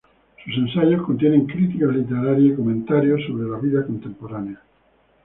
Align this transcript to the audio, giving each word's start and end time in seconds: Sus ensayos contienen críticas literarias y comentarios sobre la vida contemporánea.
Sus 0.43 0.55
ensayos 0.57 1.03
contienen 1.05 1.45
críticas 1.45 1.95
literarias 1.95 2.53
y 2.53 2.55
comentarios 2.55 3.21
sobre 3.27 3.47
la 3.47 3.59
vida 3.59 3.85
contemporánea. 3.85 4.59